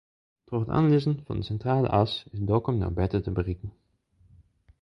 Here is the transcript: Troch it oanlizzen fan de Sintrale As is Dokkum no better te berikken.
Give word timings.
Troch 0.45 0.63
it 0.65 0.73
oanlizzen 0.77 1.21
fan 1.25 1.39
de 1.39 1.45
Sintrale 1.47 1.89
As 1.99 2.13
is 2.33 2.41
Dokkum 2.49 2.77
no 2.79 2.87
better 2.99 3.19
te 3.23 3.31
berikken. 3.37 3.71